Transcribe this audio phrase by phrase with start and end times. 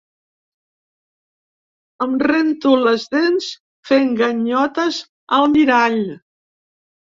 [2.05, 3.51] Em rento les dents
[3.91, 5.01] fent ganyotes
[5.41, 6.03] al mirall.